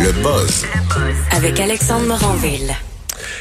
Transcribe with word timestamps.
Le 0.00 0.12
buzz 0.22 0.64
Avec 1.32 1.60
Alexandre 1.60 2.06
Moranville. 2.06 2.72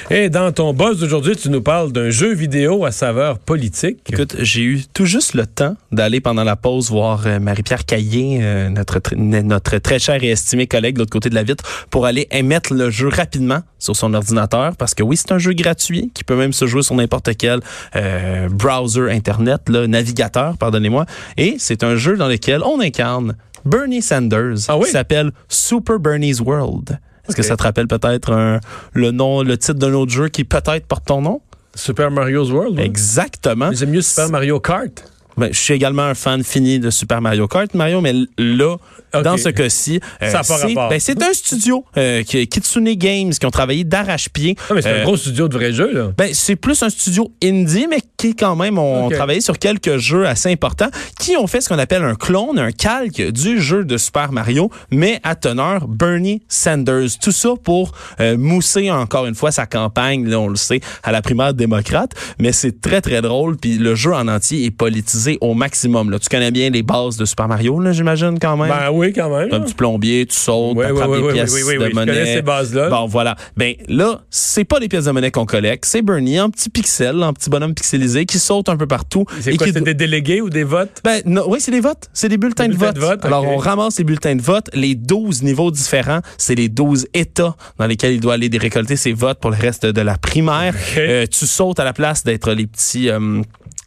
Et 0.09 0.29
dans 0.29 0.52
ton 0.52 0.74
buzz 0.74 1.00
d'aujourd'hui, 1.00 1.36
tu 1.36 1.50
nous 1.50 1.62
parles 1.62 1.92
d'un 1.92 2.10
jeu 2.10 2.33
vidéo 2.33 2.85
à 2.85 2.92
saveur 2.92 3.40
politique. 3.40 4.00
Écoute, 4.11 4.35
j'ai 4.40 4.61
eu 4.61 4.83
tout 4.93 5.05
juste 5.05 5.33
le 5.33 5.45
temps 5.45 5.75
d'aller 5.92 6.19
pendant 6.19 6.43
la 6.43 6.55
pause 6.55 6.89
voir 6.89 7.24
euh, 7.25 7.39
Marie-Pierre 7.39 7.85
Caillé, 7.85 8.39
euh, 8.41 8.70
notre, 8.70 9.00
tr- 9.00 9.16
notre 9.16 9.77
très 9.77 10.00
cher 10.00 10.23
et 10.23 10.29
estimé 10.29 10.68
collègue 10.68 10.95
de 10.95 11.00
l'autre 11.00 11.11
côté 11.11 11.29
de 11.29 11.36
la 11.36 11.43
vitre, 11.43 11.63
pour 11.89 12.05
aller 12.05 12.27
émettre 12.31 12.73
le 12.73 12.89
jeu 12.89 13.07
rapidement 13.07 13.61
sur 13.79 13.95
son 13.95 14.13
ordinateur. 14.13 14.75
Parce 14.75 14.93
que 14.93 15.04
oui, 15.04 15.17
c'est 15.17 15.31
un 15.31 15.39
jeu 15.39 15.54
gratuit 15.54 16.11
qui 16.13 16.23
peut 16.23 16.35
même 16.35 16.54
se 16.54 16.65
jouer 16.67 16.83
sur 16.83 16.95
n'importe 16.95 17.29
quel 17.38 17.59
euh, 17.95 18.49
browser 18.49 19.09
Internet, 19.09 19.61
là, 19.70 19.88
navigateur, 19.88 20.57
pardonnez-moi. 20.57 21.05
Et 21.38 21.55
c'est 21.59 21.83
un 21.83 21.95
jeu 21.95 22.17
dans 22.17 22.27
lequel 22.27 22.61
on 22.63 22.79
incarne 22.79 23.35
Bernie 23.66 24.02
Sanders, 24.02 24.57
Ah 24.68 24.77
oui? 24.77 24.86
qui 24.86 24.91
s'appelle 24.91 25.32
Super 25.50 26.00
Bernie's 26.00 26.39
World. 26.41 27.00
Est-ce 27.28 27.36
que 27.37 27.43
ça 27.43 27.56
te 27.56 27.64
rappelle 27.64 27.87
peut-être 27.87 28.60
le 28.93 29.11
nom, 29.11 29.43
le 29.43 29.57
titre 29.57 29.79
d'un 29.79 29.93
autre 29.93 30.11
jeu 30.11 30.28
qui 30.28 30.43
peut-être 30.43 30.86
porte 30.87 31.06
ton 31.06 31.21
nom? 31.21 31.42
Super 31.75 32.12
Mario's 32.12 32.52
World. 32.52 32.78
ouais. 32.78 32.86
Exactement. 32.86 33.72
J'aime 33.72 33.92
mieux 33.92 34.02
Super 34.02 34.30
Mario 34.30 34.60
Kart. 34.60 35.04
Ben, 35.38 35.50
je 35.52 35.58
suis 35.60 35.73
également 35.73 36.04
un 36.04 36.14
fan 36.16 36.44
fini 36.44 36.80
de 36.80 36.90
Super 36.90 37.22
Mario 37.22 37.48
Kart, 37.48 37.73
Mario, 37.73 38.02
mais 38.02 38.14
là, 38.38 38.78
dans 39.23 39.38
ce 39.38 39.50
cas-ci, 39.50 40.00
euh, 40.22 40.32
c'est 40.44 40.73
ben, 40.90 41.00
c'est 41.00 41.22
un 41.23 41.34
studio, 41.34 41.86
euh, 41.98 42.23
Kitsune 42.23 42.94
Games, 42.94 43.32
qui 43.32 43.46
ont 43.46 43.52
travaillé 43.52 43.84
d'arrache-pied. 43.84 44.56
C'est 44.68 44.86
Euh, 44.88 45.02
un 45.02 45.04
gros 45.04 45.18
studio 45.18 45.48
de 45.48 45.58
vrais 45.58 45.72
jeux, 45.72 45.92
là. 45.94 46.12
ben, 46.18 46.30
c'est 46.34 46.56
plus 46.56 46.82
un 46.84 46.90
studio 46.90 47.32
indie, 47.44 47.88
mais 47.90 48.00
qui 48.18 48.36
quand 48.36 48.56
même 48.56 48.78
ont 48.78 49.09
travaillé 49.09 49.42
sur 49.42 49.58
quelques 49.59 49.98
jeux 49.98 50.28
assez 50.28 50.52
importants, 50.52 50.90
qui 51.20 51.36
ont 51.38 51.48
fait 51.48 51.62
ce 51.62 51.70
qu'on 51.70 51.80
appelle 51.80 52.04
un 52.04 52.16
clone, 52.16 52.58
un 52.59 52.72
calque 52.72 53.22
du 53.31 53.62
jeu 53.62 53.86
de 53.86 53.98
Super 53.98 54.31
Mario, 54.31 54.70
mais 54.92 55.20
à 55.23 55.36
teneur 55.36 55.88
Bernie 55.88 56.42
Sanders. 56.48 57.18
Tout 57.22 57.31
ça 57.31 57.50
pour 57.64 57.92
euh, 58.20 58.38
mousser 58.38 58.92
encore 58.92 59.26
une 59.26 59.36
fois 59.36 59.52
sa 59.52 59.66
campagne, 59.66 60.28
là, 60.28 60.39
on 60.39 60.48
le 60.48 60.56
sait, 60.56 60.80
à 61.04 61.11
la 61.11 61.22
primaire 61.22 61.54
démocrate. 61.54 62.11
Mais 62.39 62.52
c'est 62.52 62.81
très 62.81 63.02
très 63.02 63.22
drôle, 63.22 63.58
puis 63.58 63.78
le 63.78 63.95
jeu 63.95 64.14
en 64.14 64.28
entier 64.28 64.66
est 64.66 64.72
politisé 64.72 65.23
au 65.42 65.54
maximum. 65.54 66.10
Là. 66.12 66.20
Tu 66.20 66.30
connais 66.30 66.52
bien 66.52 66.70
les 66.70 66.84
bases 66.84 67.18
de 67.18 67.26
Super 67.26 67.48
Mario, 67.48 67.80
là, 67.80 67.92
j'imagine 67.92 68.38
quand 68.40 68.58
même? 68.58 68.70
Ben 68.70 68.90
oui, 68.92 69.14
quand 69.14 69.30
même. 69.36 69.50
T'as 69.50 69.58
un 69.58 69.62
petit 69.62 69.74
plombier, 69.74 70.26
tu 70.26 70.36
sautes, 70.36 70.78
des 70.78 70.84
ouais, 70.92 71.34
pièces 71.34 71.52
oui, 71.54 71.62
oui, 71.64 71.74
oui, 71.74 71.78
de 71.78 71.84
oui, 71.84 71.90
je 71.92 71.96
monnaie. 71.96 72.12
connais 72.14 72.34
ces 72.36 72.42
bases-là. 72.42 72.90
Bon, 72.90 73.06
voilà. 73.08 73.36
Ben 73.58 73.74
là, 73.88 74.22
c'est 74.30 74.64
pas 74.66 74.80
les 74.80 74.88
pièces 74.88 75.06
de 75.06 75.12
monnaie 75.12 75.32
qu'on 75.32 75.46
collecte, 75.46 75.86
c'est 75.86 76.02
Bernie 76.02 76.40
en 76.40 76.50
petit 76.50 76.70
pixel, 76.70 77.24
en 77.24 77.34
petit 77.34 77.50
bonhomme 77.50 77.74
pixelisé 77.74 78.26
qui 78.26 78.40
saute 78.40 78.70
un 78.70 78.78
peu 78.78 78.88
partout. 78.88 79.26
C'est 79.42 79.56
quoi, 79.58 79.68
qui 79.68 79.74
c'est 79.74 79.82
des 79.84 79.94
délégués 79.94 80.42
ou 80.42 80.50
des 80.50 80.64
votes? 80.64 81.02
ben, 81.04 81.22
non, 81.26 81.44
oui, 81.48 81.60
c'est 81.60 81.72
des 81.72 81.80
votes. 81.82 82.10
C'est 82.14 82.30
des 82.30 82.38
bulletins, 82.38 82.68
Des 82.68 82.74
de, 82.74 82.78
vote. 82.80 82.96
de 82.96 83.00
vote, 83.00 83.26
Alors, 83.26 83.46
on 83.48 83.58
ramasse 83.58 83.98
les 83.98 84.04
bulletins 84.04 84.36
de 84.36 84.42
vote. 84.42 84.70
Les 84.74 84.96
12 84.96 85.44
niveaux 85.44 85.72
différents, 85.72 86.20
c'est 86.38 86.56
les 86.56 86.70
12 86.70 87.08
États 87.14 87.56
dans 87.78 87.86
lesquels 87.88 88.14
il 88.14 88.20
doit 88.20 88.34
aller 88.36 88.50
récolter 88.58 88.96
ses 88.96 89.14
votes 89.14 89.40
pour 89.40 89.52
le 89.52 89.58
reste 89.58 89.86
de 89.86 90.02
la 90.02 90.18
primaire. 90.18 90.76
Euh, 90.98 91.26
tu 91.30 91.46
sautes 91.46 91.80
à 91.80 91.84
la 91.84 91.94
place 91.94 92.24
d'être 92.24 92.52
les 92.54 92.68
petits... 92.68 93.10
euh, 93.10 93.42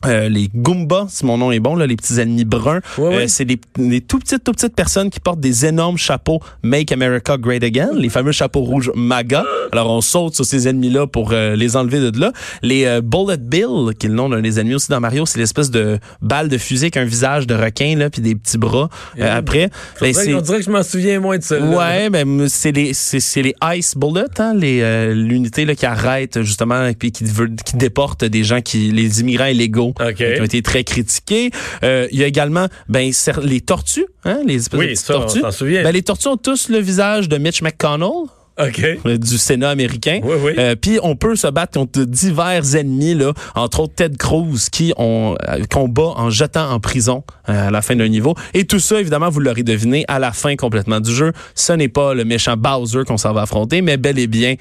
euh, 0.04 0.28
les 0.28 0.50
Goombas, 0.54 1.06
si 1.08 1.24
mon 1.24 1.38
nom 1.38 1.50
est 1.52 1.60
bon, 1.60 1.74
là, 1.74 1.86
les 1.86 1.96
petits 1.96 2.20
ennemis 2.20 2.44
bruns. 2.44 2.80
Euh, 2.98 3.24
c'est 3.28 3.44
des, 3.44 3.58
des 3.78 4.00
tout 4.00 4.18
petites, 4.18 4.44
tout 4.44 4.52
petites 4.52 4.74
personnes 4.74 5.10
qui 5.10 5.20
portent 5.20 5.40
des 5.40 5.64
énormes 5.66 5.96
chapeaux 5.98 6.40
Make 6.62 6.92
America 6.92 7.36
Great 7.38 7.64
Again, 7.64 7.90
les 7.94 8.08
fameux 8.08 8.32
chapeaux 8.32 8.60
rouges 8.60 8.90
MAGA. 8.94 9.44
Alors 9.72 9.90
on 9.90 10.00
saute 10.00 10.34
sur 10.34 10.44
ces 10.44 10.68
ennemis-là 10.68 11.06
pour 11.06 11.32
euh, 11.32 11.56
les 11.56 11.76
enlever 11.76 11.98
de 12.10 12.20
là. 12.20 12.32
Les 12.62 12.84
euh, 12.84 13.00
Bullet 13.00 13.38
Bill, 13.38 13.94
qui 13.98 14.06
est 14.06 14.08
le 14.10 14.14
nom 14.14 14.28
d'un 14.28 14.40
des 14.40 14.60
ennemis 14.60 14.74
aussi 14.74 14.90
dans 14.90 15.00
Mario, 15.00 15.26
c'est 15.26 15.38
l'espèce 15.38 15.70
de 15.70 15.98
balle 16.20 16.48
de 16.48 16.58
fusil 16.58 16.84
avec 16.84 16.96
un 16.96 17.04
visage 17.04 17.46
de 17.46 17.54
requin 17.54 17.96
là, 17.96 18.10
puis 18.10 18.20
des 18.22 18.34
petits 18.34 18.58
bras. 18.58 18.88
Euh, 19.18 19.24
Et- 19.24 19.28
après, 19.28 19.70
ben, 20.00 20.12
c'est 20.12 20.34
on 20.34 20.40
dirait 20.40 20.58
que 20.58 20.64
je 20.64 20.70
m'en 20.70 20.82
souviens 20.82 21.20
moins 21.20 21.38
de 21.38 21.42
ça. 21.42 21.58
Ouais, 21.58 22.10
ben 22.10 22.48
c'est 22.48 22.72
les 22.72 22.92
c'est 22.94 23.42
les 23.42 23.54
Ice 23.74 23.94
Bullets, 23.96 24.24
hein, 24.38 24.54
les 24.54 24.80
euh, 24.82 25.14
l'unité 25.14 25.64
là 25.64 25.74
qui 25.74 25.86
arrête 25.86 26.42
justement 26.42 26.86
et 26.86 26.94
puis 26.94 27.12
qui 27.12 27.24
veut 27.24 27.48
qui 27.64 27.76
déporte 27.76 28.24
des 28.24 28.44
gens 28.44 28.60
qui 28.60 28.90
les 28.92 29.20
immigrants 29.20 29.46
illégaux 29.46 29.85
OK. 29.90 30.14
qui 30.14 30.40
ont 30.40 30.44
été 30.44 30.62
très 30.62 30.84
critiqués. 30.84 31.50
Euh, 31.82 32.08
il 32.12 32.18
y 32.18 32.24
a 32.24 32.26
également 32.26 32.66
ben 32.88 33.10
les 33.42 33.60
tortues, 33.60 34.06
hein, 34.24 34.40
les 34.46 34.62
Oui, 34.74 34.96
ça, 34.96 35.16
on 35.16 35.20
tortues. 35.20 35.40
s'en 35.40 35.50
souvient. 35.50 35.82
Ben, 35.82 35.92
les 35.92 36.02
tortues 36.02 36.28
ont 36.28 36.36
tous 36.36 36.68
le 36.68 36.78
visage 36.78 37.28
de 37.28 37.38
Mitch 37.38 37.62
McConnell 37.62 38.26
euh, 38.58 39.18
du 39.18 39.38
Sénat 39.38 39.70
américain. 39.70 40.20
Oui, 40.22 40.36
oui. 40.42 40.52
Euh, 40.58 40.74
Puis 40.80 40.98
on 41.02 41.14
peut 41.14 41.36
se 41.36 41.46
battre 41.46 41.78
contre 41.78 42.00
divers 42.04 42.74
ennemis, 42.74 43.14
là, 43.14 43.32
entre 43.54 43.80
autres 43.80 43.94
Ted 43.94 44.16
Cruz 44.16 44.70
qui 44.72 44.92
on 44.96 45.36
euh, 45.48 45.58
combat 45.70 46.12
en 46.16 46.30
jetant 46.30 46.70
en 46.70 46.80
prison 46.80 47.22
euh, 47.48 47.68
à 47.68 47.70
la 47.70 47.82
fin 47.82 47.96
d'un 47.96 48.08
niveau. 48.08 48.34
Et 48.54 48.64
tout 48.64 48.80
ça, 48.80 48.98
évidemment, 49.00 49.28
vous 49.28 49.40
l'aurez 49.40 49.62
deviné 49.62 50.04
à 50.08 50.18
la 50.18 50.32
fin 50.32 50.56
complètement 50.56 51.00
du 51.00 51.12
jeu. 51.14 51.32
Ce 51.54 51.72
n'est 51.72 51.88
pas 51.88 52.14
le 52.14 52.24
méchant 52.24 52.56
Bowser 52.56 53.02
qu'on 53.06 53.18
s'en 53.18 53.32
va 53.34 53.42
affronter, 53.42 53.82
mais 53.82 53.98
bel 53.98 54.18
et 54.18 54.26
bien 54.26 54.54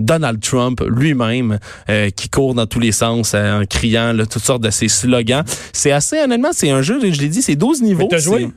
Donald 0.00 0.40
Trump 0.40 0.82
lui-même 0.86 1.58
euh, 1.88 2.10
qui 2.10 2.28
court 2.28 2.54
dans 2.54 2.66
tous 2.66 2.80
les 2.80 2.92
sens 2.92 3.32
euh, 3.34 3.60
en 3.60 3.64
criant 3.66 4.12
là, 4.12 4.26
toutes 4.26 4.42
sortes 4.42 4.62
de 4.62 4.70
ses 4.70 4.88
slogans. 4.88 5.44
C'est 5.72 5.92
assez 5.92 6.18
honnêtement, 6.18 6.50
c'est 6.52 6.70
un 6.70 6.82
jeu, 6.82 7.00
je 7.00 7.20
l'ai 7.20 7.28
dit, 7.28 7.42
c'est 7.42 7.56
12 7.56 7.82
niveaux. 7.82 8.08
t'as 8.10 8.18
joué? 8.18 8.48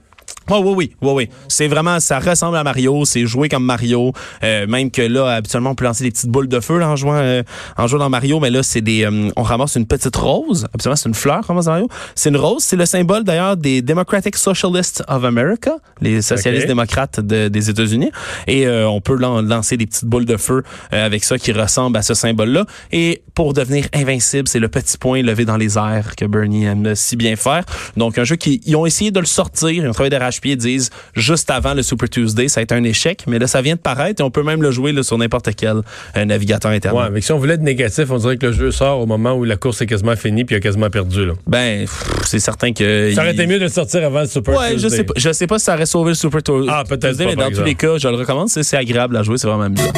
Oh, 0.50 0.62
oui, 0.64 0.74
oui, 0.76 0.96
oui, 1.02 1.12
oui. 1.14 1.30
C'est 1.48 1.68
vraiment, 1.68 2.00
ça 2.00 2.20
ressemble 2.20 2.58
à 2.58 2.64
Mario, 2.64 3.06
c'est 3.06 3.26
joué 3.26 3.50
comme 3.50 3.64
Mario. 3.66 4.12
Euh, 4.44 4.68
même 4.68 4.92
que 4.92 5.02
là, 5.02 5.36
habituellement, 5.36 5.72
on 5.72 5.76
peut 5.76 5.86
lancer 5.86 6.04
des 6.04 6.12
petites 6.12 6.30
boules 6.30 6.48
de 6.48 6.60
feu 6.60 6.78
là, 6.80 6.90
en 6.90 6.96
jouant, 6.96 7.16
euh, 7.16 7.44
en 7.78 7.88
jouant 7.88 8.00
dans 8.00 8.10
Mario, 8.10 8.40
mais 8.40 8.50
là, 8.50 8.62
c'est 8.64 8.82
des, 8.82 9.06
euh, 9.06 9.30
on 9.36 9.44
ramasse 9.44 9.76
une 9.76 9.86
petite 9.86 10.16
rose. 10.16 10.66
Habituellement, 10.74 10.96
c'est 10.96 11.10
une 11.10 11.16
fleur, 11.16 11.44
ramasse 11.46 11.68
Mario. 11.68 11.88
C'est 12.16 12.30
une 12.30 12.38
rose, 12.38 12.64
c'est 12.64 12.76
le 12.76 12.86
symbole 12.86 13.24
d'ailleurs 13.24 13.56
des 13.58 13.82
Democratic 13.82 14.36
Socialists 14.36 15.04
of 15.08 15.24
America, 15.24 15.76
les 16.02 16.22
socialistes 16.22 16.68
démocrates 16.68 17.20
de- 17.20 17.48
des 17.48 17.70
États-Unis. 17.70 18.12
Et 18.48 18.68
euh, 18.68 18.88
on 18.90 19.02
peut 19.02 19.16
lan- 19.16 19.42
lancer 19.42 19.78
des 19.78 19.86
petites 19.86 20.06
boules 20.06 20.26
de 20.26 20.38
feu 20.38 20.64
euh, 20.94 21.06
avec 21.06 21.24
ça 21.24 21.38
qui 21.38 21.52
ressemble 21.52 21.98
à 21.98 22.02
ce 22.02 22.14
symbole-là. 22.14 22.66
Et 22.92 23.24
pour 23.36 23.54
devenir 23.54 23.86
invincible, 23.94 24.48
c'est 24.48 24.60
le 24.60 24.68
petit 24.68 24.98
point 24.98 25.22
levé 25.22 25.46
dans 25.46 25.58
les 25.58 25.78
airs 25.78 26.16
que 26.16 26.26
Bernie 26.26 26.66
aime 26.66 26.96
si 26.96 27.16
bien 27.16 27.36
faire. 27.36 27.64
Donc, 27.98 28.18
un 28.18 28.24
jeu 28.24 28.36
qui, 28.36 28.62
ils 28.66 28.76
ont 28.76 28.86
essayé 28.86 29.12
de 29.12 29.20
le 29.20 29.26
sortir, 29.26 29.70
ils 29.72 29.88
ont 29.88 29.92
travaillé 29.92 30.10
ils 30.52 30.58
disent, 30.58 30.90
juste 31.16 31.50
avant 31.50 31.74
le 31.74 31.82
Super 31.84 32.10
Tuesday, 32.10 32.48
ça 32.48 32.60
a 32.60 32.64
été 32.64 32.76
un 32.76 32.84
échec, 32.84 33.24
mais 33.28 33.40
là, 33.40 33.48
ça 33.48 33.62
vient 33.62 33.76
de 33.76 33.80
paraître 33.80 34.22
et 34.22 34.24
on 34.24 34.32
peut 34.32 34.44
même 34.44 34.62
le 34.62 34.72
jouer 34.72 34.92
là, 34.92 35.04
sur 35.04 35.18
n'importe 35.18 35.50
quel 35.56 35.82
euh, 36.18 36.26
navigateur 36.26 36.72
Internet. 36.72 37.02
Ouais, 37.02 37.10
mais 37.12 37.22
si 37.22 37.32
on 37.32 37.38
voulait 37.40 37.54
être 37.56 37.62
négatif, 37.62 38.10
on 38.10 38.18
dirait 38.18 38.38
que 38.38 38.48
le 38.48 38.52
jeu 38.54 38.72
sort 38.72 39.00
au 39.00 39.06
moment 39.06 39.34
où 39.34 39.44
la 39.44 39.56
course 39.58 39.82
est 39.82 39.86
quasiment 39.88 40.16
finie 40.16 40.46
puis 40.46 40.56
il 40.56 40.58
a 40.58 40.62
quasiment 40.62 40.90
perdu. 40.90 41.26
Là. 41.26 41.34
Ben, 41.48 41.86
c'est 42.26 42.40
certain 42.40 42.74
que... 42.74 43.12
Ça 43.14 43.22
aurait 43.22 43.32
il- 43.32 43.40
été 43.40 43.48
mieux 43.48 43.60
de 43.60 43.64
le 43.66 43.70
sortir 43.70 44.04
avant 44.06 44.22
le 44.22 44.28
Super 44.28 44.58
Ouais, 44.58 44.70
je 44.74 44.88
Tuesday. 44.88 44.98
sais 44.98 45.04
pas, 45.04 45.14
je 45.16 45.32
sais 45.32 45.48
pas 45.48 45.60
si 45.60 45.66
ça 45.66 45.74
aurait 45.76 45.86
sauvé 45.86 46.12
le 46.12 46.16
Super 46.16 46.42
Tuesday. 46.44 46.68
Ah, 46.70 46.84
peut-être 46.88 47.18
mais 47.20 47.36
dans 47.36 47.52
tous 47.52 47.64
les 47.64 47.76
cas, 47.76 47.98
je 47.98 48.08
le 48.08 48.16
recommande, 48.16 48.50
c'est 48.50 48.64
c'est 48.64 48.78
agréable 48.78 49.16
à 49.18 49.24
jouer, 49.24 49.38
c'est 49.38 49.48
vraiment 49.48 49.64
amusant. 49.64 49.92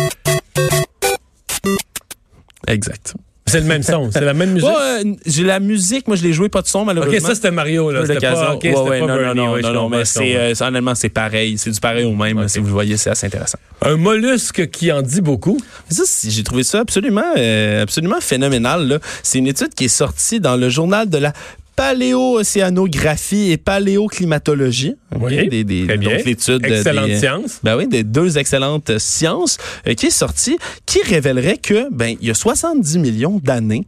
Exact. 2.68 3.14
C'est 3.56 3.62
le 3.62 3.68
même 3.68 3.84
son, 3.84 4.12
c'est 4.12 4.20
la 4.22 4.34
même 4.34 4.52
musique? 4.52 4.68
Ouais, 4.70 5.06
euh, 5.06 5.14
j'ai 5.26 5.44
la 5.44 5.60
musique, 5.62 6.08
moi 6.08 6.18
je 6.18 6.24
l'ai 6.24 6.34
joué 6.34 6.50
pas 6.50 6.62
de 6.62 6.68
son 6.68 6.84
malheureusement. 6.84 7.16
ok, 7.18 7.22
ça 7.26 7.36
c'était 7.36 7.52
Mario. 7.52 7.90
Là. 7.90 8.02
C'était 8.06 8.20
pas, 8.20 8.54
ok, 8.56 8.64
Ouais, 8.64 8.70
c'était 8.76 8.82
ouais, 8.90 9.00
pas 9.00 9.08
non, 9.08 9.16
Bernie, 9.16 9.40
non, 9.40 9.46
non, 9.46 9.56
non, 9.56 9.62
comprends, 9.84 9.90
mais 9.90 10.06
c'est, 10.06 10.36
euh, 10.36 10.54
c'est- 10.54 10.64
honnêtement, 10.66 10.94
c'est 10.96 11.10
pareil. 11.10 11.58
C'est 11.58 11.72
du 11.72 11.80
pareil 11.80 12.04
au 12.06 12.14
même. 12.14 12.48
Si 12.50 12.60
vous 12.60 12.66
le 12.68 12.72
voyez, 12.74 12.98
c'est 12.98 13.10
assez 13.10 13.28
intéressant. 13.28 13.58
Un 13.82 13.96
mollusque 13.96 14.70
qui 14.72 14.92
en 14.92 15.02
dit 15.02 15.22
beaucoup? 15.22 15.58
Ça, 15.90 16.04
j'ai 16.28 16.44
trouvé 16.44 16.64
ça 16.64 16.80
absolument, 16.82 17.24
euh, 17.38 17.84
absolument 17.84 18.20
phénoménal. 18.20 18.88
là. 18.88 19.00
C'est 19.24 19.38
une 19.40 19.48
étude 19.48 19.74
qui 19.74 19.86
est 19.86 19.88
sortie 19.88 20.40
dans 20.40 20.58
le 20.58 20.68
journal 20.70 21.10
de 21.10 21.18
la 21.18 21.32
paléo-océanographie 21.76 23.52
et 23.52 23.58
paléoclimatologie. 23.58 24.96
Oui, 25.20 25.48
des, 25.48 25.64
des- 25.64 25.86
très 25.86 25.98
bien. 25.98 26.16
donc 26.18 26.26
l'étude 26.26 26.66
Excellente 26.66 27.08
des, 27.08 27.20
science. 27.20 27.60
Ben 27.64 27.78
oui, 27.78 27.88
des 27.88 28.04
deux 28.04 28.38
excellentes 28.38 28.98
sciences 28.98 29.58
euh, 29.88 29.94
qui 29.94 30.08
est 30.08 30.12
sortie, 30.12 30.58
qui 30.86 31.02
révélerait 31.02 31.58
que, 31.58 31.88
ben, 31.92 32.16
il 32.22 32.28
y 32.28 32.32
a 32.32 32.34
70 32.34 32.98
millions 33.00 33.40
d'années, 33.44 33.86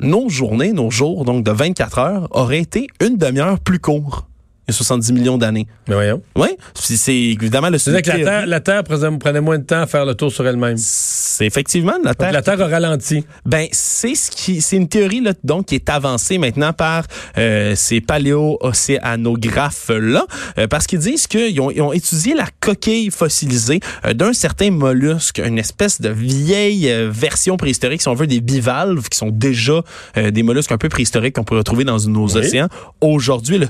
nos 0.00 0.28
journées, 0.28 0.72
nos 0.72 0.90
jours, 0.90 1.24
donc 1.24 1.44
de 1.44 1.50
24 1.50 1.98
heures, 1.98 2.28
auraient 2.30 2.60
été 2.60 2.88
une 3.00 3.16
demi-heure 3.16 3.60
plus 3.60 3.78
courts. 3.78 4.26
Il 4.66 4.72
y 4.72 4.74
a 4.74 4.76
70 4.76 5.12
millions 5.12 5.36
d'années. 5.38 5.66
Mais 5.88 5.94
voyons. 5.94 6.22
Oui, 6.36 6.48
c'est 6.74 7.14
évidemment 7.14 7.68
le 7.70 7.78
que 7.78 7.90
la. 7.90 8.00
Terre, 8.24 8.46
la 8.46 8.60
Terre 8.60 8.82
prenait 8.84 9.40
moins 9.40 9.58
de 9.58 9.64
temps 9.64 9.80
à 9.82 9.86
faire 9.86 10.06
le 10.06 10.14
tour 10.14 10.32
sur 10.32 10.46
elle-même. 10.46 10.76
C'est 10.78 11.46
effectivement 11.46 11.94
la 12.02 12.10
Donc 12.12 12.18
Terre. 12.18 12.32
la 12.32 12.42
Terre 12.42 12.60
a 12.62 12.68
ralenti. 12.68 13.24
Ben 13.44 13.66
c'est 13.72 14.14
ce 14.14 14.30
qui 14.30 14.60
c'est 14.62 14.76
une 14.76 14.88
théorie 14.88 15.20
là 15.20 15.32
donc 15.44 15.66
qui 15.66 15.74
est 15.74 15.88
avancée 15.90 16.38
maintenant 16.38 16.72
par 16.72 17.04
euh, 17.36 17.74
ces 17.76 18.00
paléo-océanographes 18.00 19.90
là 19.90 20.26
parce 20.70 20.86
qu'ils 20.86 20.98
disent 21.00 21.26
qu'ils 21.26 21.60
ont, 21.60 21.70
ils 21.70 21.80
ont 21.82 21.92
étudié 21.92 22.34
la 22.34 22.46
coquille 22.60 23.10
fossilisée 23.10 23.80
euh, 24.06 24.14
d'un 24.14 24.32
certain 24.32 24.70
mollusque, 24.70 25.40
une 25.44 25.58
espèce 25.58 26.00
de 26.00 26.08
vieille 26.08 26.90
euh, 26.90 27.10
version 27.12 27.56
préhistorique 27.56 28.02
si 28.02 28.08
on 28.08 28.14
veut 28.14 28.26
des 28.26 28.40
bivalves 28.40 29.08
qui 29.08 29.18
sont 29.18 29.30
déjà 29.30 29.82
euh, 30.16 30.30
des 30.30 30.42
mollusques 30.42 30.72
un 30.72 30.78
peu 30.78 30.88
préhistoriques 30.88 31.34
qu'on 31.34 31.44
peut 31.44 31.56
retrouver 31.56 31.84
dans 31.84 31.98
nos 32.06 32.28
Oui. 32.28 32.38
océans. 32.38 32.68
Aujourd'hui 33.00 33.58
le 33.58 33.68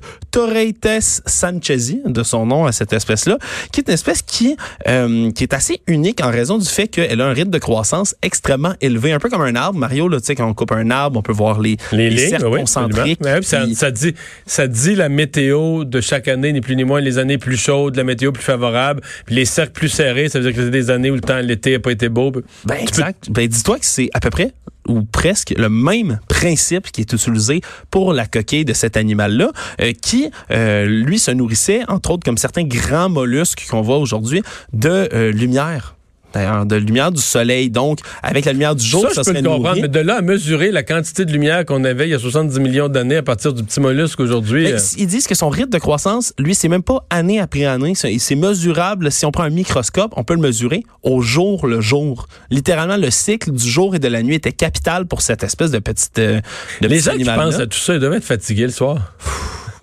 Sanchezi, 1.01 2.01
de 2.05 2.23
son 2.23 2.47
nom 2.47 2.67
à 2.67 2.73
cette 2.73 2.93
espèce-là, 2.93 3.39
qui 3.73 3.81
est 3.81 3.89
une 3.89 3.95
espèce 3.95 4.23
qui, 4.23 4.57
euh, 4.89 5.31
qui 5.33 5.43
est 5.45 5.55
assez 5.55 5.81
unique 5.87 6.23
en 6.25 6.31
raison 6.31 6.59
du 6.59 6.67
fait 6.69 6.89
qu'elle 6.89 7.21
a 7.21 7.27
un 7.27 7.33
rythme 7.33 7.51
de 7.51 7.59
croissance 7.59 8.15
extrêmement 8.23 8.75
élevé, 8.81 9.13
un 9.13 9.19
peu 9.19 9.29
comme 9.31 9.43
un 9.43 9.55
arbre. 9.57 9.79
Mario, 9.79 10.09
là, 10.09 10.21
tu 10.21 10.27
sais, 10.27 10.35
quand 10.35 10.47
on 10.49 10.55
coupe 10.55 10.73
un 10.73 10.91
arbre, 10.91 11.19
on 11.19 11.23
peut 11.23 11.33
voir 11.33 11.61
les, 11.61 11.77
Les, 11.93 12.11
les 12.11 12.17
lignes, 12.17 12.29
cercles 12.31 12.47
oui, 12.47 12.61
concentriques. 12.61 13.21
puis 13.21 13.75
ça, 13.75 13.91
dit, 13.91 14.15
ça 14.47 14.67
dit 14.67 14.95
la 14.95 15.09
météo 15.09 15.85
de 15.85 16.01
chaque 16.01 16.29
année, 16.29 16.53
ni 16.53 16.61
plus 16.61 16.77
ni 16.77 16.85
moins, 16.85 17.01
les 17.01 17.19
années 17.19 17.39
plus 17.39 17.57
chaudes, 17.57 17.97
la 17.97 18.05
météo 18.05 18.33
plus 18.33 18.43
favorable, 18.45 19.01
puis 19.27 19.35
les 19.35 19.45
cercles 19.45 19.73
plus 19.73 19.89
serrés, 19.89 20.29
ça 20.29 20.39
veut 20.39 20.47
dire 20.47 20.55
que 20.57 20.65
c'est 20.65 20.71
des 20.71 20.91
années 20.91 21.11
où 21.11 21.15
le 21.15 21.21
temps, 21.21 21.39
l'été 21.41 21.73
n'a 21.73 21.79
pas 21.81 21.93
été 21.93 22.09
beau. 22.09 22.31
Ben, 22.31 22.43
Tu 22.43 22.67
peux- 22.67 22.75
exact. 22.83 23.27
Ben, 23.31 23.47
dis-toi 23.49 23.79
que 23.79 23.87
c'est 23.87 24.11
à 24.15 24.21
peu 24.21 24.31
près 24.31 24.53
ou 24.89 25.03
presque 25.05 25.55
le 25.57 25.69
même 25.69 26.21
principe 26.29 26.91
qui 26.91 27.01
est 27.01 27.13
utilisé 27.13 27.61
pour 27.91 28.13
la 28.13 28.27
coquille 28.27 28.65
de 28.65 28.73
cet 28.73 28.97
animal-là, 28.97 29.51
euh, 29.81 29.93
qui, 29.93 30.31
euh, 30.51 30.87
lui, 30.87 31.19
se 31.19 31.31
nourrissait, 31.31 31.83
entre 31.89 32.11
autres, 32.11 32.25
comme 32.25 32.39
certains 32.39 32.65
grands 32.65 33.09
mollusques 33.09 33.67
qu'on 33.71 33.83
voit 33.83 33.99
aujourd'hui, 33.99 34.43
de 34.73 35.09
euh, 35.13 35.33
lumière. 35.33 35.97
D'ailleurs, 36.35 36.67
de 36.67 36.77
lumière 36.77 37.13
du 37.13 37.23
soleil. 37.23 37.71
Donc, 37.71 38.01
avec 38.23 38.45
la 38.45 38.53
lumière 38.53 38.75
du 38.75 38.85
jour, 38.85 39.03
ça, 39.03 39.09
ça, 39.09 39.13
je 39.15 39.17
peux 39.17 39.25
serait 39.31 39.43
le 39.43 39.49
comprendre, 39.49 39.79
mais 39.81 39.89
de 39.89 40.01
là 40.01 40.17
à 40.17 40.21
mesurer 40.23 40.71
la 40.71 40.83
quantité 40.83 41.25
de 41.25 41.33
lumière 41.33 41.65
qu'on 41.65 41.85
avait 41.85 42.09
il 42.09 42.11
y 42.11 42.15
a 42.15 42.19
70 42.19 42.59
millions 42.61 42.89
d'années 42.89 43.17
à 43.17 43.23
partir 43.23 43.53
du 43.53 43.63
petit 43.63 43.81
mollusque 43.81 44.21
aujourd'hui. 44.21 44.73
Euh, 44.73 44.79
Ils 44.99 45.07
disent 45.07 45.27
que 45.27 45.35
son 45.35 45.49
rythme 45.49 45.71
de 45.71 45.79
croissance, 45.79 46.33
lui, 46.39 46.55
c'est 46.55 46.69
même 46.69 46.83
pas 46.83 47.07
année 47.11 47.41
après 47.41 47.65
année. 47.65 47.95
C'est 47.95 48.35
mesurable. 48.35 49.11
Si 49.13 49.25
on 49.25 49.31
prend 49.31 49.45
un 49.45 49.51
microscope, 49.51 50.13
on 50.17 50.25
peut 50.25 50.35
le 50.35 50.41
mesurer 50.41 50.83
au 51.03 51.21
jour 51.21 51.67
le 51.67 51.81
jour. 51.81 52.27
Littéralement, 52.51 52.97
le 52.97 53.11
cycle 53.11 53.53
du 53.53 53.69
jour 53.69 53.95
et 53.95 53.99
de 53.99 54.09
la 54.09 54.23
nuit 54.23 54.35
était 54.35 54.53
capital 54.53 55.07
pour 55.07 55.23
cette 55.23 55.43
espèce 55.43 55.71
de 55.71 55.79
petite 55.79 56.19
euh, 56.19 56.41
de 56.81 56.89
les 56.89 56.97
petit 56.97 57.05
gens 57.05 57.17
qui 57.17 57.25
pensent 57.25 57.61
à 57.61 57.67
tout 57.67 57.79
ça, 57.79 57.95
ils 57.95 58.01
doivent 58.01 58.15
être 58.15 58.25
fatigués 58.25 58.65
le 58.65 58.71
soir. 58.71 59.15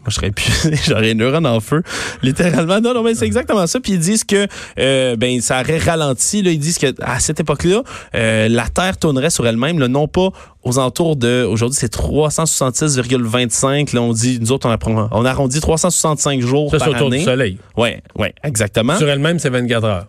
Moi, 0.01 0.07
je 0.09 0.15
serais 0.15 0.31
plus, 0.31 0.51
j'aurais 0.87 1.01
les 1.03 1.13
neurones 1.13 1.45
en 1.45 1.59
feu. 1.59 1.83
Littéralement. 2.23 2.81
Non, 2.81 2.93
non, 2.95 3.03
mais 3.03 3.13
c'est 3.13 3.25
exactement 3.27 3.67
ça. 3.67 3.79
Puis 3.79 3.93
ils 3.93 3.99
disent 3.99 4.23
que, 4.23 4.47
euh, 4.79 5.15
ben, 5.15 5.39
ça 5.41 5.61
aurait 5.61 5.77
ralenti, 5.77 6.41
là. 6.41 6.49
Ils 6.51 6.57
disent 6.59 6.79
que, 6.79 6.87
à 7.01 7.19
cette 7.19 7.39
époque-là, 7.39 7.83
euh, 8.15 8.47
la 8.49 8.67
Terre 8.67 8.97
tournerait 8.97 9.29
sur 9.29 9.45
elle-même, 9.47 9.77
non 9.85 10.07
pas 10.07 10.29
aux 10.63 10.79
alentours 10.79 11.15
de, 11.17 11.43
aujourd'hui, 11.43 11.77
c'est 11.79 11.93
366,25. 11.95 13.93
Là, 13.95 14.01
on 14.01 14.13
dit, 14.13 14.39
nous 14.41 14.51
autres, 14.51 14.67
on, 14.67 14.71
apprend- 14.71 15.07
on 15.11 15.25
arrondit 15.25 15.59
365 15.59 16.41
jours 16.41 16.71
Ça, 16.71 16.77
par 16.77 16.89
autour 16.89 17.07
année. 17.07 17.19
du 17.19 17.23
soleil. 17.23 17.57
Ouais, 17.77 18.01
ouais, 18.17 18.33
exactement. 18.43 18.97
Sur 18.97 19.09
elle-même, 19.09 19.39
c'est 19.39 19.49
24 19.49 19.83
heures. 19.85 20.07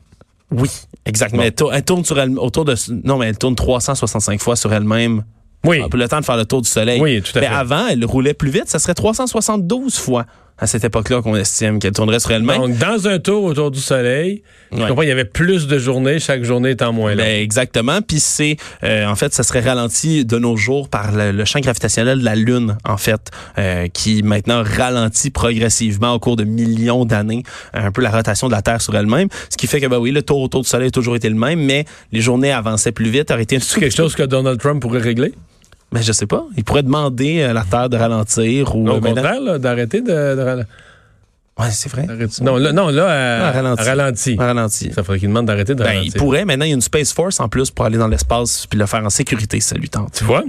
Oui, 0.50 0.68
exactement. 1.06 1.42
Elle 1.42 1.84
tourne 1.84 2.04
sur 2.04 2.18
elle, 2.20 2.38
autour 2.38 2.64
de, 2.64 2.74
non, 3.04 3.18
mais 3.18 3.28
elle 3.28 3.38
tourne 3.38 3.54
365 3.54 4.40
fois 4.40 4.56
sur 4.56 4.72
elle-même. 4.72 5.24
Oui. 5.64 5.80
Pour 5.88 5.98
le 5.98 6.08
temps 6.08 6.20
de 6.20 6.24
faire 6.24 6.36
le 6.36 6.44
tour 6.44 6.62
du 6.62 6.68
soleil. 6.68 7.00
Oui, 7.00 7.22
tout 7.22 7.36
à 7.38 7.40
Mais 7.40 7.46
fait. 7.46 7.52
avant, 7.54 7.86
elle 7.88 8.04
roulait 8.04 8.34
plus 8.34 8.50
vite. 8.50 8.68
Ça 8.68 8.78
serait 8.78 8.94
372 8.94 9.96
fois 9.96 10.26
à 10.58 10.66
cette 10.66 10.84
époque-là 10.84 11.22
qu'on 11.22 11.34
estime 11.34 11.80
qu'elle 11.80 11.92
tournerait 11.92 12.20
sur 12.20 12.30
elle-même. 12.30 12.58
Donc, 12.58 12.78
dans 12.78 13.08
un 13.08 13.18
tour 13.18 13.42
autour 13.44 13.72
du 13.72 13.80
soleil, 13.80 14.42
je 14.70 14.86
comprends, 14.86 15.02
il 15.02 15.08
y 15.08 15.12
avait 15.12 15.24
plus 15.24 15.66
de 15.66 15.78
journées, 15.78 16.20
chaque 16.20 16.44
journée 16.44 16.70
étant 16.70 16.92
moins 16.92 17.10
longue. 17.14 17.24
Ben, 17.24 17.42
exactement. 17.42 18.00
Puis 18.00 18.20
c'est, 18.20 18.56
euh, 18.84 19.06
en 19.06 19.16
fait, 19.16 19.34
ça 19.34 19.42
serait 19.42 19.60
ralenti 19.60 20.24
de 20.24 20.38
nos 20.38 20.56
jours 20.56 20.88
par 20.88 21.10
le, 21.12 21.32
le 21.32 21.44
champ 21.44 21.58
gravitationnel 21.58 22.20
de 22.20 22.24
la 22.24 22.36
Lune, 22.36 22.76
en 22.84 22.96
fait, 22.96 23.30
euh, 23.58 23.88
qui 23.88 24.22
maintenant 24.22 24.62
ralentit 24.64 25.30
progressivement 25.30 26.12
au 26.14 26.20
cours 26.20 26.36
de 26.36 26.44
millions 26.44 27.06
d'années 27.06 27.42
un 27.72 27.90
peu 27.90 28.02
la 28.02 28.10
rotation 28.10 28.46
de 28.46 28.52
la 28.52 28.62
Terre 28.62 28.80
sur 28.82 28.94
elle-même. 28.94 29.28
Ce 29.50 29.56
qui 29.56 29.66
fait 29.66 29.80
que, 29.80 29.86
ben 29.86 29.98
oui, 29.98 30.12
le 30.12 30.22
tour 30.22 30.40
autour 30.40 30.62
du 30.62 30.68
Soleil 30.68 30.88
a 30.88 30.90
toujours 30.92 31.16
été 31.16 31.28
le 31.28 31.34
même, 31.34 31.60
mais 31.60 31.86
les 32.12 32.20
journées 32.20 32.52
avançaient 32.52 32.92
plus 32.92 33.10
vite, 33.10 33.30
aurait 33.32 33.42
été 33.42 33.58
C'est 33.58 33.80
quelque 33.80 33.96
chose 33.96 34.14
que 34.14 34.22
Donald 34.22 34.60
Trump 34.60 34.80
pourrait 34.80 35.00
régler? 35.00 35.32
Mais 35.92 36.02
je 36.02 36.12
sais 36.12 36.26
pas. 36.26 36.44
Il 36.56 36.64
pourrait 36.64 36.82
demander 36.82 37.42
à 37.42 37.52
la 37.52 37.64
Terre 37.64 37.88
de 37.88 37.96
ralentir 37.96 38.74
ou. 38.74 38.84
Non, 38.84 38.94
euh, 38.94 38.98
au 38.98 39.00
contraire, 39.00 39.58
d'arrêter 39.60 40.00
de, 40.00 40.06
de 40.08 40.64
Ouais, 41.58 41.66
c'est 41.70 41.90
vrai. 41.92 42.06
Non, 42.40 42.56
là, 42.56 42.72
non, 42.72 42.88
là, 42.88 43.48
à, 43.48 43.52
ralenti. 43.52 43.82
à 43.82 43.84
ralenti. 43.84 44.36
Ralenti. 44.38 44.90
Ça 44.94 45.04
ferait 45.04 45.18
qu'il 45.18 45.28
demande 45.28 45.46
d'arrêter 45.46 45.74
de 45.74 45.80
Ben, 45.80 45.88
ralentir. 45.90 46.12
il 46.14 46.18
pourrait. 46.18 46.44
Maintenant, 46.46 46.64
il 46.64 46.68
y 46.68 46.72
a 46.72 46.74
une 46.74 46.80
Space 46.80 47.12
Force 47.12 47.40
en 47.40 47.48
plus 47.50 47.70
pour 47.70 47.84
aller 47.84 47.98
dans 47.98 48.08
l'espace 48.08 48.66
puis 48.66 48.78
le 48.78 48.86
faire 48.86 49.04
en 49.04 49.10
sécurité, 49.10 49.60
ça 49.60 49.74
lui 49.76 49.90
tente. 49.90 50.12
Tu 50.14 50.24
vois? 50.24 50.42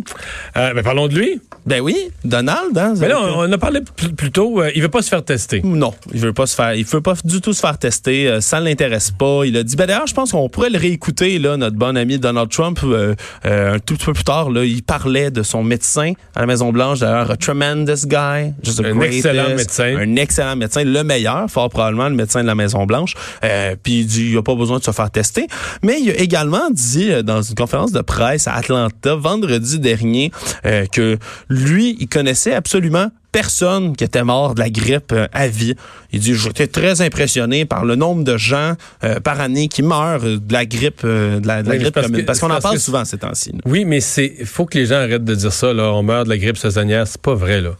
Euh, 0.55 0.73
ben, 0.73 0.81
parlons 0.81 1.07
de 1.09 1.15
lui. 1.15 1.41
Ben 1.65 1.81
oui, 1.81 1.95
Donald, 2.25 2.77
hein? 2.77 2.93
Mais 2.97 3.07
là, 3.09 3.19
on, 3.21 3.47
on 3.47 3.51
a 3.51 3.57
parlé 3.57 3.81
plus, 3.81 4.09
plus 4.13 4.31
tôt, 4.31 4.61
euh, 4.61 4.69
il 4.75 4.81
veut 4.81 4.89
pas 4.89 5.01
se 5.01 5.09
faire 5.09 5.23
tester. 5.23 5.61
Non, 5.63 5.93
il 6.13 6.19
veut 6.19 6.33
pas 6.33 6.45
se 6.45 6.55
faire, 6.55 6.73
il 6.73 6.83
veut 6.85 6.99
pas 7.01 7.13
du 7.23 7.39
tout 7.41 7.53
se 7.53 7.59
faire 7.61 7.77
tester. 7.77 8.27
euh, 8.27 8.41
ça 8.41 8.59
ne 8.59 8.65
l'intéresse 8.65 9.11
pas. 9.11 9.41
Il 9.45 9.55
a 9.57 9.63
dit, 9.63 9.75
ben 9.77 9.85
d'ailleurs, 9.85 10.07
je 10.07 10.13
pense 10.13 10.31
qu'on 10.31 10.49
pourrait 10.49 10.69
le 10.69 10.77
réécouter 10.79 11.37
là, 11.39 11.55
notre 11.57 11.77
bon 11.77 11.95
ami 11.97 12.17
Donald 12.19 12.49
Trump, 12.49 12.79
euh, 12.83 13.15
euh, 13.45 13.75
un 13.75 13.79
tout 13.79 13.95
petit 13.95 14.05
peu 14.05 14.13
plus 14.13 14.23
tard. 14.25 14.49
Là, 14.51 14.63
il 14.65 14.83
parlait 14.83 15.31
de 15.31 15.41
son 15.43 15.63
médecin 15.63 16.13
à 16.35 16.41
la 16.41 16.47
Maison 16.47 16.71
Blanche, 16.73 16.99
d'ailleurs, 16.99 17.31
a 17.31 17.37
tremendous 17.37 18.07
guy, 18.07 18.53
just 18.63 18.81
a 18.81 18.87
Un 18.87 18.95
greatest, 18.95 19.25
excellent 19.25 19.55
médecin. 19.55 19.95
un 19.97 20.15
excellent 20.17 20.55
médecin, 20.57 20.83
le 20.93 21.03
meilleur, 21.03 21.49
fort 21.49 21.69
probablement 21.69 22.07
le 22.09 22.15
médecin 22.15 22.41
de 22.41 22.47
la 22.47 22.55
Maison 22.55 22.85
Blanche. 22.85 23.13
Euh, 23.43 23.75
Puis 23.81 23.99
il 24.01 24.05
dit, 24.05 24.29
il 24.31 24.37
a 24.37 24.43
pas 24.43 24.55
besoin 24.55 24.79
de 24.79 24.83
se 24.83 24.91
faire 24.91 25.11
tester. 25.11 25.47
Mais 25.81 25.99
il 26.01 26.11
a 26.11 26.15
également 26.19 26.69
dit 26.71 27.11
euh, 27.11 27.21
dans 27.23 27.41
une 27.41 27.55
conférence 27.55 27.91
de 27.91 28.01
presse 28.01 28.47
à 28.47 28.53
Atlanta 28.53 29.15
vendredi 29.15 29.79
dernier 29.79 30.31
euh, 30.65 30.85
que 30.85 31.17
lui, 31.49 31.97
il 31.99 32.07
connaissait 32.07 32.53
absolument 32.53 33.09
personne 33.31 33.95
qui 33.95 34.03
était 34.03 34.23
mort 34.23 34.53
de 34.53 34.59
la 34.59 34.69
grippe 34.69 35.13
à 35.33 35.47
vie. 35.47 35.73
Il 36.11 36.19
dit, 36.19 36.35
j'étais 36.35 36.67
très 36.67 37.01
impressionné 37.01 37.65
par 37.65 37.83
le 37.83 37.95
nombre 37.95 38.23
de 38.23 38.37
gens 38.37 38.73
euh, 39.03 39.19
par 39.19 39.41
année 39.41 39.67
qui 39.69 39.81
meurent 39.81 40.21
de 40.21 40.53
la 40.53 40.67
grippe, 40.67 41.01
euh, 41.03 41.39
de 41.39 41.47
la, 41.47 41.63
de 41.63 41.67
la 41.69 41.73
Oui, 41.75 41.81
grippe 41.81 41.95
parce 41.95 42.05
commune. 42.05 42.21
que- 42.21 42.25
Parce 42.27 42.39
qu'on 42.39 42.51
en 42.51 42.59
parle 42.61 42.75
que- 42.75 42.81
souvent 42.81 43.03
ces 43.05 43.17
temps-ci. 43.17 43.51
Oui, 43.65 43.85
mais 43.85 44.01
c'est 44.01 44.45
faut 44.45 44.65
que 44.67 44.77
les 44.77 44.85
gens 44.85 44.97
arrêtent 44.97 45.25
de 45.25 45.33
dire 45.33 45.51
ça. 45.51 45.73
Là, 45.73 45.91
on 45.93 46.03
meurt 46.03 46.25
de 46.25 46.29
la 46.29 46.37
grippe 46.37 46.57
saisonnière. 46.57 47.07
C'est 47.07 47.19
pas 47.21 47.33
vrai. 47.33 47.59
là. 47.59 47.71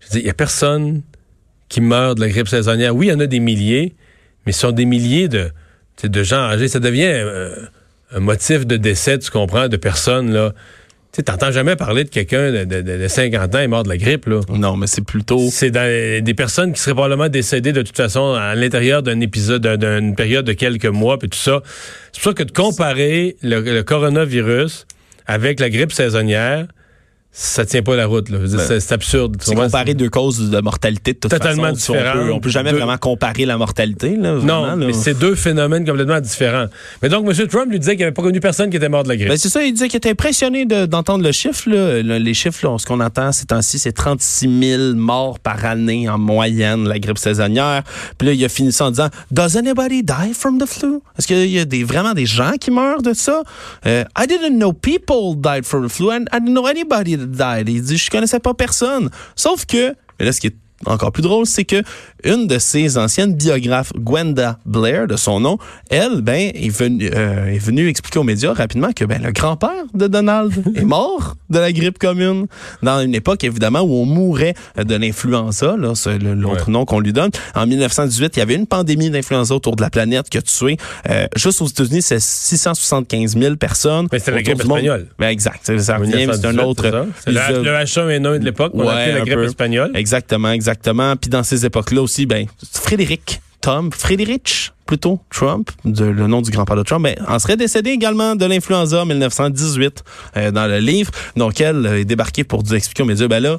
Je 0.00 0.08
dis, 0.10 0.18
il 0.18 0.26
y 0.26 0.30
a 0.30 0.34
personne 0.34 1.02
qui 1.68 1.80
meurt 1.80 2.16
de 2.16 2.20
la 2.22 2.28
grippe 2.28 2.48
saisonnière. 2.48 2.94
Oui, 2.94 3.06
il 3.06 3.10
y 3.10 3.12
en 3.12 3.20
a 3.20 3.26
des 3.26 3.40
milliers, 3.40 3.94
mais 4.46 4.52
ce 4.52 4.60
sont 4.60 4.72
des 4.72 4.84
milliers 4.86 5.28
de, 5.28 5.50
de 6.02 6.22
gens 6.22 6.38
âgés. 6.40 6.68
Ça 6.68 6.80
devient 6.80 7.04
euh, 7.10 7.54
un 8.12 8.20
motif 8.20 8.66
de 8.66 8.76
décès, 8.76 9.18
tu 9.18 9.30
comprends, 9.30 9.68
de 9.68 9.76
personnes. 9.76 10.32
là. 10.32 10.52
Tu 11.12 11.22
n'entends 11.26 11.50
jamais 11.50 11.74
parler 11.74 12.04
de 12.04 12.10
quelqu'un 12.10 12.52
de, 12.52 12.64
de- 12.64 12.80
de 12.98 13.08
50 13.08 13.54
ans 13.54 13.58
est 13.58 13.66
mort 13.66 13.82
de 13.82 13.88
la 13.88 13.96
grippe. 13.96 14.26
Là. 14.26 14.40
Non, 14.50 14.76
mais 14.76 14.86
c'est 14.86 15.04
plutôt... 15.04 15.48
C'est 15.50 15.70
des 15.70 16.34
personnes 16.34 16.72
qui 16.72 16.80
seraient 16.80 16.94
probablement 16.94 17.28
décédées 17.28 17.72
de 17.72 17.82
toute 17.82 17.96
façon 17.96 18.34
à 18.34 18.54
l'intérieur 18.54 19.02
d'un 19.02 19.18
épisode, 19.20 19.62
d'un- 19.62 20.00
d'une 20.00 20.14
période 20.14 20.44
de 20.44 20.52
quelques 20.52 20.86
mois, 20.86 21.18
puis 21.18 21.28
tout 21.28 21.38
ça. 21.38 21.62
C'est 22.12 22.22
pour 22.22 22.32
ça 22.32 22.34
que 22.34 22.42
de 22.44 22.52
comparer 22.52 23.36
le, 23.42 23.60
le 23.60 23.82
coronavirus 23.82 24.86
avec 25.26 25.60
la 25.60 25.70
grippe 25.70 25.92
saisonnière, 25.92 26.66
ça 27.40 27.64
tient 27.64 27.82
pas 27.82 27.94
la 27.94 28.06
route. 28.06 28.30
là. 28.30 28.38
C'est 28.80 28.92
absurde. 28.92 29.36
C'est 29.40 29.54
comparer 29.54 29.94
deux 29.94 30.08
causes 30.10 30.50
de 30.50 30.60
mortalité 30.60 31.12
de 31.12 31.18
toute 31.20 31.30
Totalement 31.30 31.68
façon. 31.74 31.92
On 31.92 31.94
peut, 31.94 32.00
différentes. 32.02 32.30
on 32.32 32.40
peut 32.40 32.48
jamais 32.50 32.70
Deux- 32.72 32.78
vraiment 32.78 32.96
comparer 32.98 33.44
la 33.46 33.56
mortalité. 33.56 34.16
Là, 34.16 34.32
Non, 34.32 34.38
vraiment, 34.62 34.66
là. 34.74 34.86
mais 34.88 34.92
c'est 34.92 35.16
deux 35.16 35.36
phénomènes 35.36 35.86
complètement 35.86 36.20
différents. 36.20 36.66
Mais 37.00 37.08
donc, 37.08 37.24
M. 37.30 37.46
Trump 37.46 37.70
lui 37.70 37.78
disait 37.78 37.92
qu'il 37.92 38.00
n'avait 38.00 38.12
pas 38.14 38.22
connu 38.22 38.40
personne 38.40 38.70
qui 38.70 38.76
était 38.76 38.88
mort 38.88 39.04
de 39.04 39.08
la 39.08 39.16
grippe. 39.16 39.28
Ben, 39.28 39.36
c'est 39.38 39.50
ça, 39.50 39.62
il 39.62 39.72
disait 39.72 39.86
qu'il 39.88 39.98
était 39.98 40.10
impressionné 40.10 40.64
de- 40.66 40.86
d'entendre 40.86 41.22
le 41.22 41.30
chiffre. 41.30 41.70
Là. 41.70 42.02
Les 42.02 42.34
chiffres, 42.34 42.66
là, 42.66 42.76
ce 42.76 42.86
qu'on 42.86 42.98
entend 42.98 43.30
ces 43.30 43.46
temps-ci, 43.46 43.78
c'est 43.78 43.92
36 43.92 44.48
000 44.60 44.94
morts 44.96 45.38
par 45.38 45.64
année 45.64 46.08
en 46.08 46.18
moyenne, 46.18 46.88
la 46.88 46.98
grippe 46.98 47.18
saisonnière. 47.18 47.84
Puis 48.18 48.26
là, 48.26 48.34
il 48.34 48.44
a 48.44 48.48
fini 48.48 48.72
ça 48.72 48.86
en 48.86 48.90
disant 48.90 49.08
«Does 49.30 49.56
anybody 49.56 50.02
die 50.02 50.34
from 50.34 50.58
the 50.60 50.66
flu?» 50.66 50.96
Est-ce 51.18 51.28
qu'il 51.28 51.46
y 51.50 51.60
a 51.60 51.64
des, 51.64 51.84
vraiment 51.84 52.14
des 52.14 52.26
gens 52.26 52.52
qui 52.60 52.72
meurent 52.72 53.02
de 53.02 53.12
ça? 53.12 53.42
Euh, 53.86 54.02
I 54.18 54.26
didn't 54.26 54.56
know 54.58 54.72
people 54.72 55.36
died 55.36 55.64
from 55.64 55.86
the 55.86 55.90
flu 55.92 56.10
and 56.10 56.24
I 56.32 56.40
didn't 56.40 56.54
know 56.54 56.66
anybody 56.66 57.16
that 57.16 57.27
Il 57.66 57.82
dit 57.82 57.96
«Je 57.98 58.10
connaissais 58.10 58.40
pas 58.40 58.54
personne.» 58.54 59.10
Sauf 59.36 59.66
que, 59.66 59.94
mais 60.18 60.26
là, 60.26 60.32
ce 60.32 60.40
qui 60.40 60.48
est 60.48 60.56
encore 60.86 61.10
plus 61.12 61.22
drôle, 61.22 61.44
c'est 61.46 61.64
que 61.64 61.82
une 62.24 62.46
de 62.46 62.58
ses 62.58 62.98
anciennes 62.98 63.34
biographes, 63.34 63.92
Gwenda 63.96 64.58
Blair, 64.66 65.06
de 65.06 65.16
son 65.16 65.40
nom, 65.40 65.58
elle, 65.90 66.20
ben, 66.22 66.50
est 66.54 66.68
venue, 66.68 67.10
euh, 67.14 67.46
est 67.46 67.58
venue 67.58 67.88
expliquer 67.88 68.18
aux 68.18 68.24
médias 68.24 68.52
rapidement 68.52 68.92
que 68.92 69.04
ben, 69.04 69.22
le 69.22 69.32
grand-père 69.32 69.84
de 69.94 70.06
Donald 70.06 70.52
est 70.76 70.82
mort 70.84 71.36
de 71.50 71.58
la 71.58 71.72
grippe 71.72 71.98
commune 71.98 72.46
dans 72.82 73.00
une 73.00 73.14
époque, 73.14 73.42
évidemment, 73.44 73.80
où 73.80 73.92
on 73.94 74.04
mourait 74.04 74.54
de 74.76 74.94
l'influenza, 74.94 75.76
là, 75.76 75.92
c'est 75.94 76.18
l'autre 76.18 76.66
Ouais. 76.66 76.72
nom 76.72 76.84
qu'on 76.84 77.00
lui 77.00 77.12
donne. 77.12 77.30
En 77.54 77.66
1918, 77.66 78.36
il 78.36 78.38
y 78.38 78.42
avait 78.42 78.54
une 78.54 78.66
pandémie 78.66 79.10
d'influenza 79.10 79.54
autour 79.54 79.76
de 79.76 79.82
la 79.82 79.90
planète 79.90 80.28
qui 80.28 80.38
a 80.38 80.42
tué, 80.42 80.76
euh, 81.10 81.26
juste 81.36 81.60
aux 81.62 81.66
États-Unis, 81.66 82.02
c'est 82.02 82.20
675 82.20 83.36
000 83.36 83.56
personnes. 83.56 84.08
Mais 84.12 84.18
c'était 84.18 84.32
la 84.32 84.42
grippe 84.42 84.60
espagnole. 84.60 85.06
Ben, 85.18 85.28
exact. 85.28 85.78
Ça 85.78 85.96
revient, 85.96 86.12
c'est 86.12 86.46
un 86.46 86.52
1918, 86.52 86.60
autre. 86.62 87.06
c'est? 87.18 87.24
C'est 87.24 87.52
le, 87.52 87.58
ont- 87.58 87.62
le 87.62 87.70
H1N1 87.70 88.38
de 88.38 88.44
l'époque, 88.44 88.72
on 88.74 88.80
Ouais, 88.84 88.88
appelait 88.92 89.12
la 89.14 89.20
grippe 89.24 89.38
espagnole. 89.48 89.90
Exactement, 89.94 90.50
exactement. 90.50 90.67
Puis 91.20 91.30
dans 91.30 91.42
ces 91.42 91.66
époques-là 91.66 92.02
aussi, 92.02 92.26
ben, 92.26 92.46
Frédéric 92.72 93.40
Tom, 93.60 93.90
Frédéric 93.92 94.72
plutôt, 94.86 95.20
Trump, 95.30 95.70
le 95.84 96.26
nom 96.26 96.40
du 96.40 96.50
grand-père 96.50 96.76
de 96.76 96.82
Trump, 96.82 97.04
ben, 97.04 97.16
en 97.26 97.38
serait 97.38 97.56
décédé 97.56 97.90
également 97.90 98.36
de 98.36 98.46
l'influenza 98.46 99.02
en 99.02 99.06
1918 99.06 100.04
euh, 100.36 100.50
dans 100.50 100.66
le 100.66 100.78
livre. 100.78 101.10
Donc 101.36 101.60
elle 101.60 101.86
euh, 101.86 102.00
est 102.00 102.04
débarquée 102.04 102.44
pour 102.44 102.62
expliquer 102.72 103.02
aux 103.02 103.06
médias, 103.06 103.28
ben 103.28 103.40
là, 103.40 103.58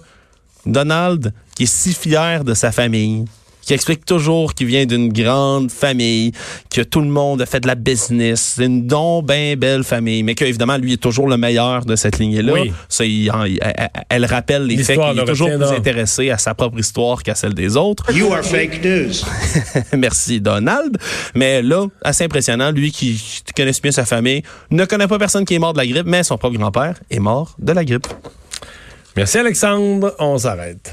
Donald, 0.66 1.34
qui 1.56 1.64
est 1.64 1.72
si 1.72 1.94
fier 1.94 2.44
de 2.44 2.54
sa 2.54 2.72
famille, 2.72 3.26
qui 3.70 3.76
explique 3.76 4.04
toujours 4.04 4.56
qu'il 4.56 4.66
vient 4.66 4.88
d'une 4.88 5.14
grande 5.14 5.70
famille, 5.72 6.32
que 6.74 6.82
tout 6.82 7.02
le 7.02 7.08
monde 7.08 7.40
a 7.44 7.46
fait 7.46 7.60
de 7.60 7.68
la 7.68 7.76
business, 7.76 8.56
c'est 8.56 8.66
une 8.66 8.88
don 8.88 9.22
bien 9.22 9.56
belle 9.56 9.84
famille, 9.84 10.24
mais 10.24 10.34
qu'évidemment, 10.34 10.76
lui 10.78 10.94
est 10.94 10.98
toujours 10.98 11.28
le 11.28 11.38
meilleur 11.38 11.86
de 11.86 11.96
cette 11.96 12.18
lignée-là. 12.18 12.52
Oui. 12.52 12.74
Ça, 12.88 13.06
il- 13.06 13.26
il- 13.46 13.60
elle, 13.62 13.90
elle 14.10 14.26
rappelle 14.26 14.64
les 14.66 14.78
faits 14.84 14.98
qu'il 15.00 15.20
est 15.20 15.26
toujours 15.26 15.50
plus 15.56 15.66
intéressé 15.78 16.32
à 16.32 16.40
sa 16.40 16.56
propre 16.56 16.80
histoire 16.80 17.22
qu'à 17.22 17.36
celle 17.36 17.54
des 17.54 17.78
autres. 17.78 18.12
You 18.12 18.34
are 18.34 18.44
fake 18.44 18.84
news. 18.84 19.12
Merci 19.96 20.42
Donald. 20.42 20.98
Mais 21.36 21.62
là, 21.62 21.86
assez 22.04 22.24
impressionnant, 22.24 22.72
lui 22.72 22.92
qui 22.92 23.22
connaît 23.56 23.70
bien 23.84 23.92
sa 23.92 24.06
famille, 24.06 24.42
ne 24.72 24.84
connaît 24.86 25.08
pas 25.08 25.20
personne 25.20 25.46
qui 25.46 25.54
est 25.54 25.60
mort 25.60 25.74
de 25.74 25.78
la 25.78 25.86
grippe, 25.86 26.08
mais 26.08 26.24
son 26.24 26.40
propre 26.40 26.58
grand-père 26.58 26.96
est 27.12 27.20
mort 27.20 27.56
de 27.60 27.72
la 27.72 27.86
grippe. 27.86 28.08
Merci 29.16 29.38
Alexandre, 29.38 30.16
on 30.18 30.40
s'arrête. 30.40 30.92